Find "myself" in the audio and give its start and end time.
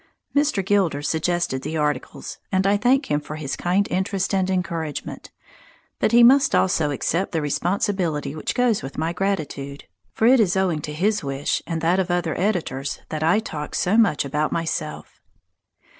14.51-15.21